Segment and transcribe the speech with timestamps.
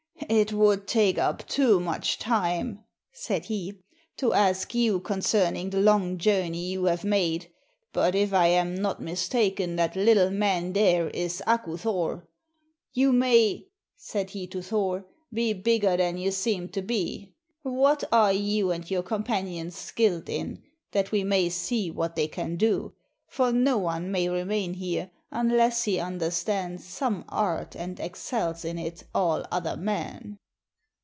[0.29, 3.79] "It would take up too much time," said he,
[4.15, 7.51] "to ask you concerning the long journey you have made,
[7.91, 12.29] but if I am not mistaken that little man there is Aku Thor.
[12.93, 13.67] You may,"
[13.97, 17.33] said he to Thor, "be bigger than you seem to be.
[17.63, 20.63] What are you and your companions skilled in
[20.93, 22.93] that we may see what they can do,
[23.27, 29.01] for no one may remain here unless he understands some art and excels in it
[29.15, 30.37] all other men?"